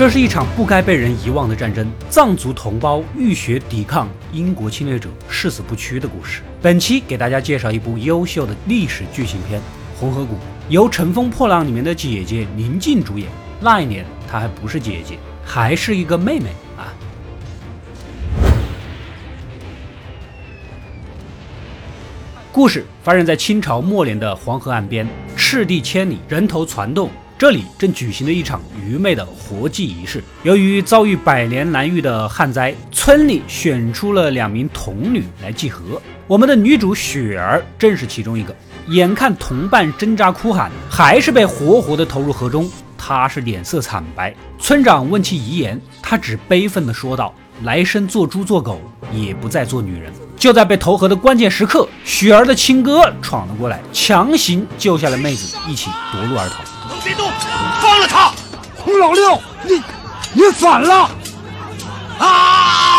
[0.00, 6.40] 这是一场不该被人遗忘的战争，藏族同胞浴血抵抗英国侵略者，誓死不屈的故事。
[6.62, 9.60] 本期给大家介绍一部优秀的历史剧情片
[9.98, 10.36] 《红河谷》，
[10.70, 13.28] 由《乘风破浪》里面的姐姐宁静主演。
[13.60, 16.46] 那一年她还不是姐姐，还是一个妹妹
[16.78, 16.88] 啊。
[22.50, 25.06] 故事发生在清朝末年的黄河岸边，
[25.36, 27.10] 赤地千里，人头攒动。
[27.40, 30.22] 这里正举行着一场愚昧的活祭仪式。
[30.42, 35.98] 由于遭遇百年难遇的旱灾，村里选出了两名童女来祭河。
[36.26, 38.54] 我们的女主雪儿正是其中一个。
[38.88, 44.34] 眼看同伴挣扎哭喊，还是被活活的投入河中，她是脸色惨白。
[44.58, 48.80] 村长问其遗言，她只悲愤地说道：“来生做猪做狗，
[49.12, 56.64] 也不再做女人。”就在被投河的关键时刻，雪儿的亲哥闯了过来，强行救下了妹子，一起夺路而逃。
[57.04, 57.30] 别动，
[57.82, 58.32] 放了他！
[58.98, 59.38] 老六，
[59.68, 59.82] 你
[60.32, 61.10] 你反了！
[62.18, 62.89] 啊！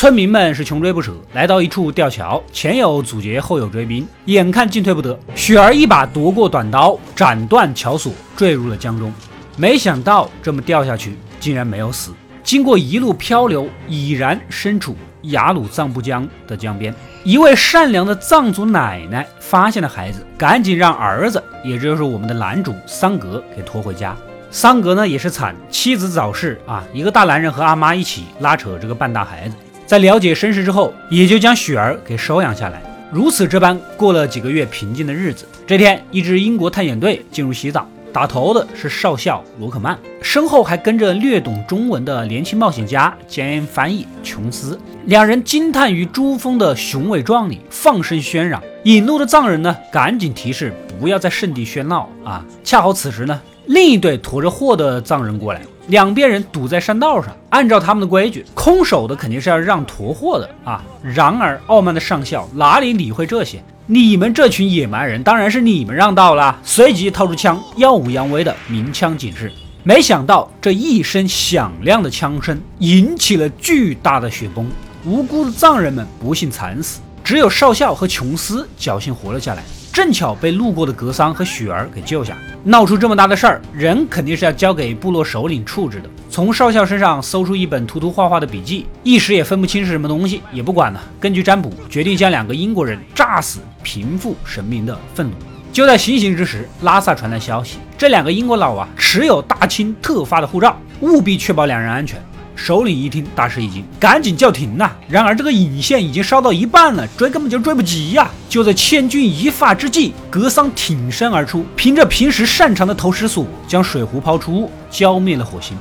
[0.00, 9.12] 村民们是穷追不舍，来到一处吊桥，前有阻截，后有追兵，眼看进退不得，雪儿一把夺过短刀，斩断桥索，坠入了江中。
[9.58, 12.14] 没想到这么掉下去，竟然没有死。
[12.42, 16.94] 经过一路漂流，已然身处雅鲁藏布江的江边。
[17.22, 24.16] 一位善良的藏族奶奶发现了孩子，赶紧让儿子，也就是我们的男主桑格给拖回家。
[24.50, 29.54] 桑格呢也是惨，妻子早逝啊，一个大男人和阿妈一起拉扯这个半大孩子。
[29.90, 32.80] 在了解身世之后，也就将雪儿给收养下来。
[33.10, 35.44] 如此这般过了几个月平静的日子。
[35.66, 37.90] 这天，一支英国探险队进入西藏。
[38.12, 44.78] 打头的是少校罗克曼，身后还跟着略懂中文的年轻冒险家兼翻译琼斯。
[45.06, 48.62] 两人惊叹于珠峰的雄伟壮丽，放声喧嚷。
[48.84, 52.46] 引路的藏人呢，赶紧提示不要在圣地喧闹啊！
[52.62, 57.36] 恰好此时呢，另一队驮着货的藏人过来，两边人堵在山道上。
[57.50, 60.82] 按照他们的规矩，空手的肯定是要让驮货的啊。
[61.02, 63.62] 然而傲慢的上校哪里理会这些？
[63.86, 66.56] 你们这群野蛮人，当然是你们让道了。
[66.62, 69.52] 随即掏出枪，耀武扬威的鸣枪警示。
[69.82, 74.70] 没想到这一声响亮的枪声引起了巨大的雪崩，
[75.04, 79.64] 无辜的藏人们不幸惨死，只有少校和琼斯侥幸活了下来。
[79.92, 82.36] 正巧被路过的格桑和雪儿给救下。
[82.62, 86.08] 闹出这么大的事儿，人肯定是要交给部落首领处置的。
[86.28, 91.02] 从少校身上搜出一本涂涂画画的笔记，一时也分不清是什么东西，也不管了。
[91.18, 95.32] 根据占卜，决定将两个英国人炸死，平复神明的愤怒。
[95.72, 102.20] 就在行刑之时，拉萨传来消息，这两个英国佬啊，持有大清特发的护照，务必确保两人安全。
[102.62, 104.90] 首领一听，大吃一惊，赶紧叫停呐！
[105.08, 108.30] 然而这个引线已经烧到一半了，追根本就追不及呀！
[108.50, 115.74] 就在千钧一发之际，格桑挺身而出，凭着平时擅长的投石索，将水壶抛出，浇灭了火星。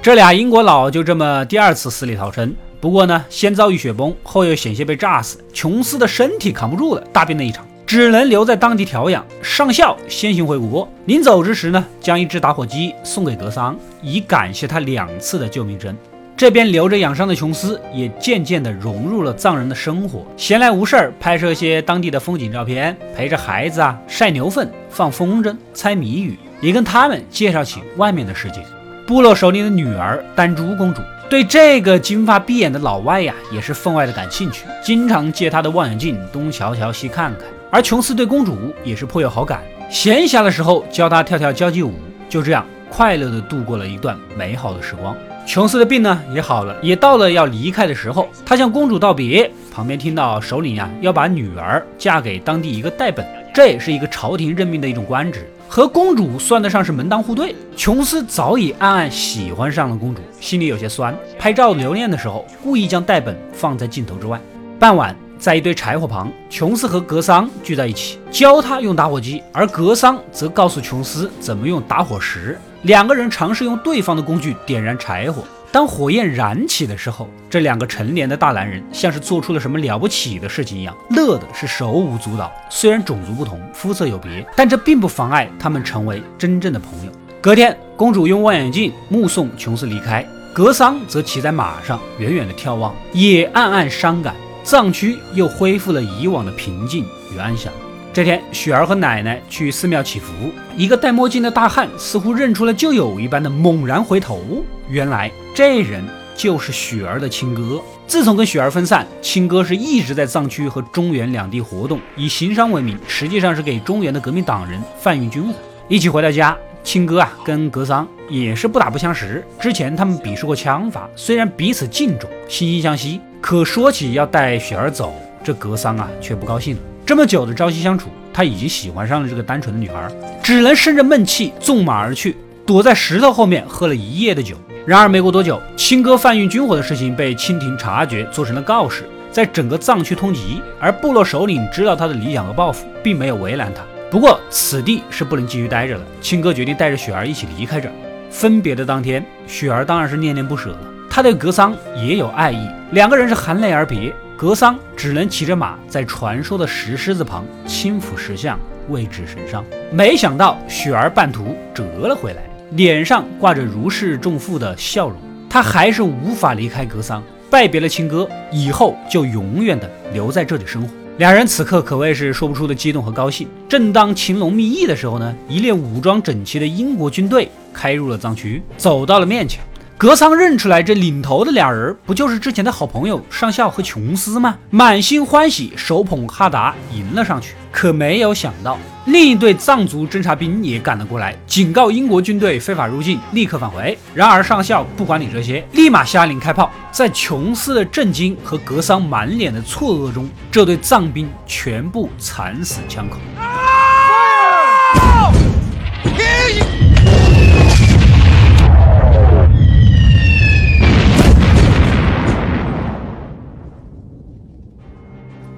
[0.00, 2.54] 这俩英国佬就这么第二次死里逃生。
[2.80, 9.26] 不过呢，先遭遇雪崩，后又险些被炸死，琼斯的身体扛不住了，大病了一场，只能留在当地调养。
[9.42, 15.96] 上校先行回国，临走之时呢，将一只打火机送给格桑，以感谢他两次的救命之恩。
[16.36, 28.60] 这边留着养伤的琼斯，也渐渐地融入了藏人的生活，闲来无事儿拍摄些当地的风景照片，陪着孩子啊晒牛粪、放风筝、猜谜语，也跟他们介绍起外面的世界。
[29.08, 31.00] 部落首领的女儿丹珠公主。
[31.30, 37.48] 对这个金发碧眼的老外呀，也是分外的感兴趣，经常借他的望远镜东瞧瞧西看看。
[37.70, 38.54] 而琼斯对公主
[38.84, 41.94] 也是颇有好感，闲暇的时候教她跳跳交际舞，
[42.28, 45.16] 就这样快乐的度过了一段美好的时光。
[45.46, 55.50] 琼斯的病呢也好了，也到了要离开的时候，他向公主道别，旁边听到首领呀要把女儿嫁给当地一个代本，这也是一个朝廷任命的一种官职。
[55.68, 61.14] 和公主算得上是门当户对，琼斯早已暗暗喜欢上了公主，心里有些酸。
[61.38, 64.40] 拍照留念的时候，故意将带本放在镜头之外。
[64.80, 72.58] 傍晚，在一堆柴火旁，琼斯和格桑聚在一起，教他用打火机，而格桑则告诉琼斯怎么用打火石。
[72.82, 75.44] 两个人尝试用对方的工具点燃柴火。
[75.70, 82.50] 当火焰燃起的时候，这两个成年的大男人像是做出了什么了不起的事情一样，乐的是手舞足蹈。
[82.70, 87.12] 虽然种族不同，肤色有别，但这并不妨碍他们成为真正的朋友。
[87.40, 94.34] 隔天，公主用望远镜目送琼斯离开，格桑则骑在马上远远的眺望，也暗暗伤感。
[94.64, 97.04] 藏区又恢复了以往的平静
[97.34, 97.72] 与安详。
[98.12, 100.32] 这天，雪儿和奶奶去寺庙祈福，
[100.76, 106.04] 一个戴墨镜的大汉似乎认出了旧友一般的猛然回头，原来这人
[106.36, 107.82] 就是雪儿的亲哥。
[108.06, 115.52] 自从跟雪儿分散，亲哥是一直在藏区和中原两地活动，以行商为名，实际上是给中原的革命党人贩运军火。
[115.88, 116.56] 一起回到家。
[116.84, 119.44] 亲哥啊，跟格桑也是不打不相识。
[119.58, 125.12] 之前他们比试过枪法，虽然彼此敬重、惺惺相惜，可说起要带雪儿走，
[125.42, 126.82] 这格桑啊却不高兴了。
[127.04, 130.08] 这么久的朝夕相处，他已经喜欢上了这个单纯的女孩，
[130.40, 134.56] 只能生着闷气纵马而去，躲在石头后面喝了一夜的酒。
[134.88, 140.62] 然而没过多久，亲哥贩运军火的事情被清廷察觉，做成了告示，在整个藏区通缉。
[140.80, 143.82] 而部落首领知道他的理想和抱负，并没有为难他。
[144.10, 147.92] 不过此地是不能继续待着了，青哥决定带着雪儿一起离开这儿。
[148.30, 150.78] 分别的当天，雪儿当然是恋恋不舍了，
[151.10, 154.10] 他对格桑也有爱意，两个人是含泪而别。
[154.38, 158.58] 格桑只能骑着马在传说的石狮子旁轻抚石像，
[158.88, 159.62] 为之神伤。
[159.92, 162.42] 没想到雪儿半途折了回来，
[162.72, 165.18] 脸上挂着如释重负的笑容。
[165.50, 170.88] 他还是无法离开格桑，拜别了亲哥，以后就永远的留在这里生活。
[171.16, 173.48] 两人此刻可谓是说不出的激动和高兴。
[173.68, 179.60] 正当情浓蜜意的时候呢，一列武装整齐的英国军队开入了藏区，走到了面前。
[179.98, 184.56] 格桑认出来，这领头的俩人不就是之前的好朋友上校和琼斯吗？
[184.70, 187.54] 满心欢喜，手捧哈达迎了上去。
[187.72, 193.98] 可没有想到，另一队藏族侦察兵也赶了过来，警告英国军队非法入境，立刻返回。
[194.14, 196.70] 然而上校不管你这些，立马下令开炮。
[196.92, 203.16] 在琼斯的震惊和格桑满脸的错愕中，这对藏兵全部惨死枪口。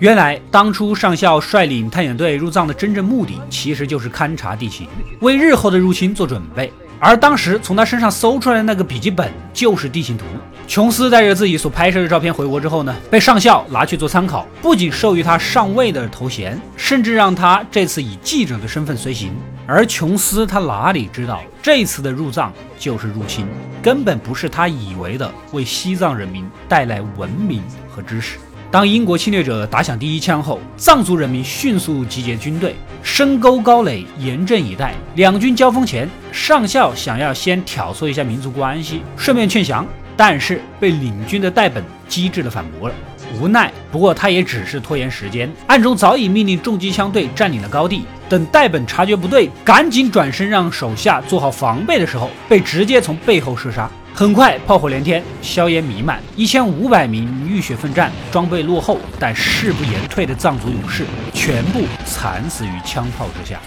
[0.00, 4.88] 原来，当初上校率领探险队入藏的真正目的，其实就是勘察地形，
[5.20, 6.73] 为日后的入侵做准备。
[6.99, 10.25] 而当时从他身上搜出来的那个笔记本，就是地形图。
[10.67, 19.31] 琼斯带着自己所拍摄的照片回国之后呢，被上校拿去做参考，不仅授予他上尉的头衔，甚至让他这次以记者的身份随行。
[19.67, 23.47] 而琼斯他哪里知道，这次的入藏就是入侵，
[23.82, 28.38] 根本不是他以为的为西藏人民带来文明和知识。
[28.71, 34.95] 当英国侵略者打响第一枪后，藏族人民迅速集结军队，深沟高垒，严阵以待。
[35.17, 39.85] 两军交锋前，上校想要先挑唆一下民族关系，顺便劝降，
[40.17, 42.95] 但是被领军的戴本机智的反驳了。
[43.41, 48.05] 无奈，不过他也只是拖延时间，暗中早已命令重机枪队占领了高地。
[48.29, 53.91] 等戴本察觉不对，赶紧转身让手下做好防备的时候，被直接从背后射杀。
[54.12, 63.59] 很快，炮火连天，硝烟弥漫，一千五百名浴血奋战、装备落后但誓不言退的藏族勇士，全部惨死于枪炮之下。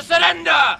[0.00, 0.78] Surrender!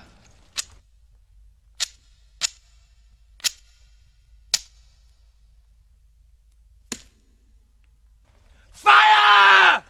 [8.72, 9.82] Fire!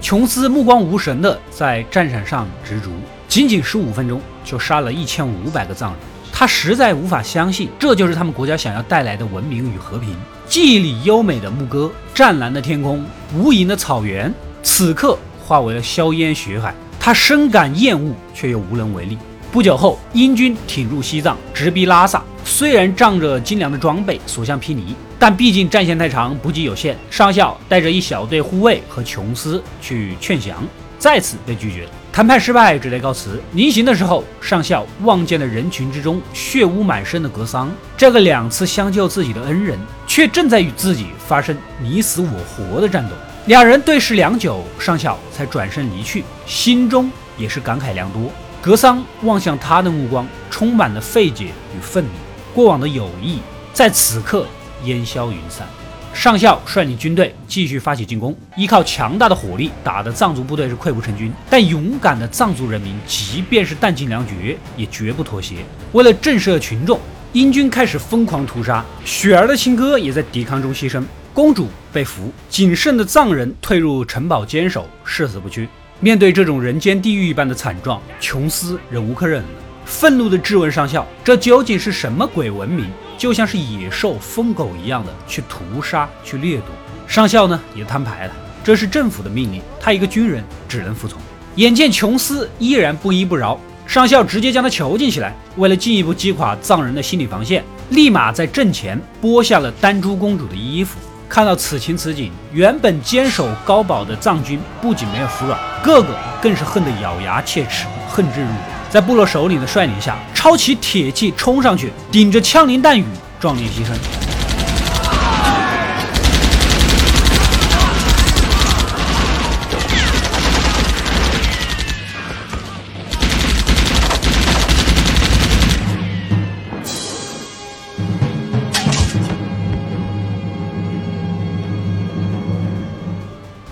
[0.00, 2.90] 琼斯目光无神的在战场上执着，
[3.26, 6.15] 仅仅十五分钟就杀了一千五百个藏人。
[6.38, 10.14] 他实在无法相信，这就是他们国家想要带来的文明与和平。
[10.46, 13.02] 记忆里优美的牧歌，湛蓝的天空，
[13.34, 14.30] 无垠的草原，
[14.62, 16.74] 此刻化为了硝烟血海。
[17.00, 19.16] 他深感厌恶，却又无能为力。
[19.50, 22.22] 不久后，英军挺入西藏，直逼拉萨。
[22.44, 26.94] 虽然仗着精良的装备，所向披靡，但毕竟战线太长，补给有限。
[27.10, 30.62] 上校带着一小队护卫和琼斯去劝降，
[30.98, 31.90] 再次被拒绝了。
[32.16, 33.38] 谈判失败，只得告辞。
[33.52, 43.10] 临行的时候，上校望见了人群之中血污满身的格桑，这个两次相救自己的恩人，却正在与自己发生你死我活的战斗。
[43.48, 48.32] 两人对视良久，上校才转身离去，心中也是感慨良多。
[48.62, 52.10] 格桑望向他的目光，充满了费解与愤怒。
[52.54, 53.40] 过往的友谊，
[53.74, 54.46] 在此刻
[54.84, 55.68] 烟消云散。
[56.16, 61.30] 上校率领军队继续发起进攻，依靠强大的火力，打得藏族部队是溃不成军。
[61.50, 65.56] 但勇敢的藏族人民，即便是弹尽粮绝，也绝不妥协。
[65.92, 66.98] 为了震慑群众，
[67.34, 68.82] 英军开始疯狂屠杀。
[69.04, 71.04] 雪儿的亲哥也在抵抗中牺牲，
[71.34, 75.68] 公主被俘，仅剩的藏人退入城堡坚守，誓死不屈。
[76.00, 79.48] 面对这种人间地狱一般的惨状，琼斯忍无可忍了，
[79.86, 82.90] 愤怒地质问上校：“这究竟是什么鬼文明？
[83.16, 86.66] 就像是野兽、疯狗一样的去屠杀、去掠夺。”
[87.06, 88.32] 上校呢也摊牌了，
[88.64, 91.18] 这是政府的命令，他一个军人只能服从。
[91.54, 95.32] 眼见琼斯依然不依不饶，上校直接将他囚禁起来。
[95.56, 100.98] 为了进一步击垮藏人的心理防线，立马在阵前剥下了丹珠公主的衣服。
[101.28, 106.08] 看到此情此景，原本坚守高堡的藏军不仅没有服软，个个
[106.42, 108.75] 更是恨得咬牙切齿，恨之入骨。
[108.96, 113.04] 在部落首领的率领下，抄起铁器冲上去，顶着枪林弹雨，
[113.38, 114.25] 壮烈牺牲。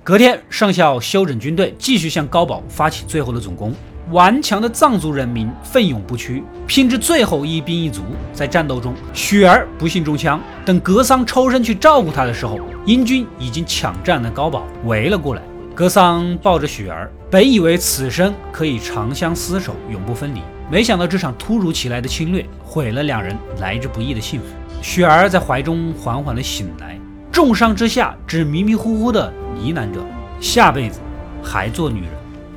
[0.09, 3.71] 隔天，上校休整军队，继续向高堡发起最后的总攻。
[4.09, 8.01] 顽强的藏族人民奋勇不屈，拼至最后一兵一卒。
[8.33, 10.41] 在战斗中，雪儿不幸中枪。
[10.65, 15.43] 等格桑抽身去照顾他的时候，英军已经抢占了高堡，围了过来。
[15.75, 24.47] 格桑抱着雪儿，本以为此生可以长相厮守，永不分离，没想到这场突如其来的侵略，毁了两人来之不易的幸福。
[24.81, 26.98] 雪儿在怀中缓缓地醒来，
[27.39, 29.31] 重伤之下，只迷迷糊糊的。
[29.55, 30.01] 呢喃着，
[30.41, 30.99] 下辈子
[31.41, 32.09] 还做女人。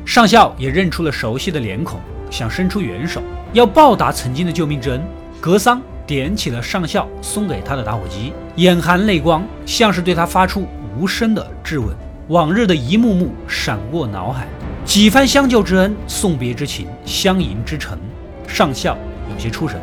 [0.04, 2.00] 上校也认出了熟悉的脸孔，
[2.32, 3.22] 想伸出援手，
[3.52, 5.00] 要报答曾经的救命之恩。
[5.40, 10.66] 格桑点起了上校送给他的打火机，眼含泪光，像是对他发出
[10.98, 11.94] 无声的质问。
[12.26, 14.48] 往日的一幕幕闪过脑海，
[14.84, 17.96] 几番相救之恩，送别之情，相迎之诚。
[18.48, 18.98] 上校
[19.32, 19.80] 有些出神。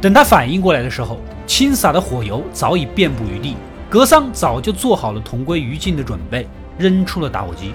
[0.00, 3.54] 等他反应过来的时候，倾洒的火油早已遍布于地。
[3.90, 7.74] 格桑早就做好了同归于尽的准备，扔出了打火机。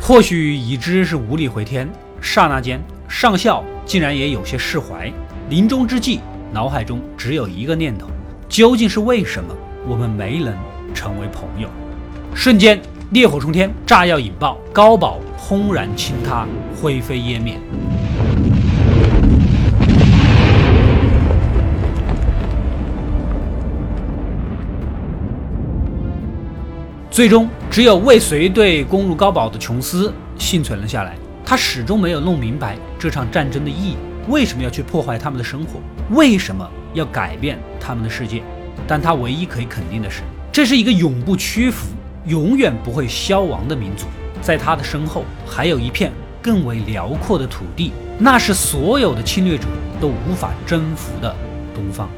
[0.00, 1.86] 或许已知是无力回天，
[2.20, 5.12] 刹那间，上校竟然也有些释怀。
[5.50, 6.20] 临终之际，
[6.52, 8.06] 脑海中只有一个念头：
[8.48, 9.54] 究竟是为什么
[9.86, 10.54] 我们没能
[10.94, 11.68] 成为朋友？
[12.34, 16.46] 瞬间，烈火冲天，炸药引爆，高堡轰然倾塌，
[16.80, 17.58] 灰飞烟灭。
[27.16, 31.16] 最终，只有未遂队攻入高堡的琼斯幸存了下来。
[31.46, 33.96] 他始终没有弄明白这场战争的意义，
[34.28, 35.80] 为什么要去破坏他们的生活，
[36.14, 38.42] 为什么要改变他们的世界？
[38.86, 40.20] 但他唯一可以肯定的是，
[40.52, 41.86] 这是一个永不屈服、
[42.26, 44.04] 永远不会消亡的民族。
[44.42, 49.64] 在他的身后，还有一片更为辽阔的土地，那是所有的侵略者
[49.98, 51.34] 都无法征服的
[51.74, 52.10] 东方。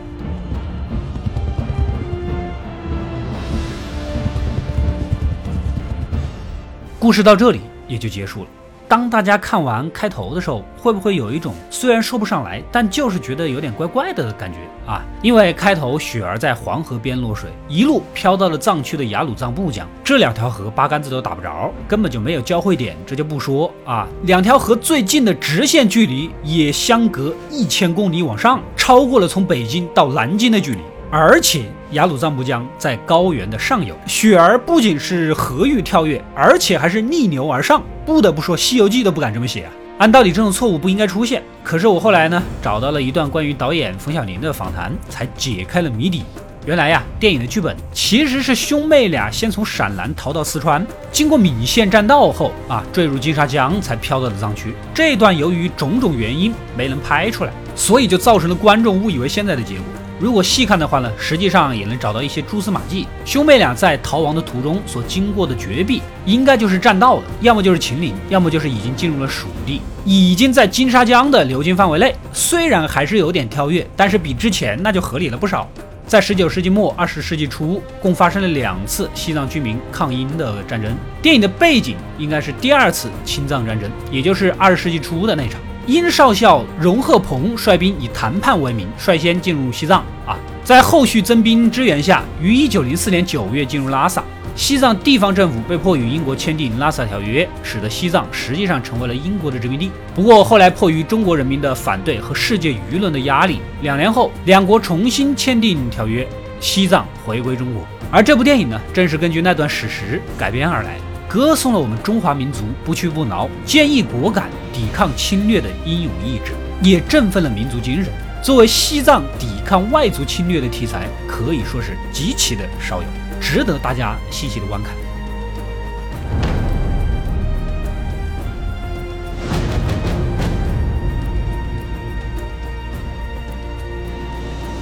[7.00, 8.48] 故事到这里也就结束了。
[8.88, 14.58] 当大家看完开头的时候，会不会有一种虽然说不上来，但就是觉得有点怪怪的感觉
[14.90, 15.02] 啊？
[15.22, 24.08] 因为开头雪儿在黄河边落水，一路飘到了藏区的雅鲁藏布江，这两条河八竿子都打不着，根本就没有交汇点，这就不说啊。
[24.24, 30.80] 两条河最近的直线距离也相隔一千公里往上，超过了从北京到南京的距离。
[31.10, 31.62] 而且
[31.92, 37.82] 雅鲁藏布江在高原的上游，雪儿不仅是河域跳跃，而且还是逆流而上。
[38.04, 39.72] 不得不说，《西游记》都不敢这么写啊！
[39.96, 41.42] 按道理这种错误不应该出现。
[41.64, 46.24] 可是我后来呢，找到了一段关于导演冯小宁的访谈，才解开了谜底。
[46.66, 54.74] 原来呀，电影的剧本其实是兄妹俩先从陕南逃到四川，经过岷县栈道后啊，坠入金沙江，才飘到了藏区。
[54.92, 59.84] 这段由于种种原因没能拍出来，所以就造成了观众误以为现在的结果。
[60.20, 63.06] 如果细看的话呢，实际上也能找到一些蛛丝马迹。
[63.24, 72.12] 兄妹俩在逃亡的途中所经过的绝壁，应该就是栈道了，要么就是秦岭，要么就是已经进入了蜀地，已经在金沙江的流经范围内。
[72.32, 75.68] 虽然还是有点跳跃，但是比之前那就合理了不少。
[76.04, 80.90] 在十九世纪末、二十世纪初，共发生了两次西藏居民抗英的战争。
[81.20, 85.60] 电影的背景应该是第二次青藏战争，也就是二十世纪初的那场。
[85.88, 94.22] 殷少校荣赫鹏率兵以谈判为名，率先进入西藏啊，在后续增兵支援下，于一九零四年九月进入拉萨。
[94.54, 99.90] 西藏地方政府被迫与英国签订拉萨条约，使得西藏实际上成为了英国的殖民地。
[100.14, 106.28] 不过后来迫于中国人民的反对和世界舆论的压力，两年后两国重新签订条约，
[106.60, 107.82] 西藏回归中国。
[108.10, 110.98] 而这部电影呢，正是根据那段史实改编而来。
[111.28, 118.10] 歌颂了我们中华民族不屈不挠、坚毅果敢、抵抗侵略的英勇意志，也振奋了民族精神。
[118.42, 123.08] 作为西藏抵抗外族侵略的题材，可以说是极其的少有，
[123.38, 124.94] 值得大家细细的观看。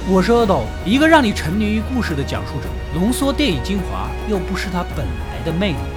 [0.09, 5.96] 我是阿斗，一个让你沉迷于故事的讲述者，浓缩电影精华，又不失它本来的魅力。